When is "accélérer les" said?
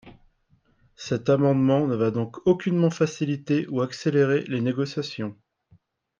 3.81-4.59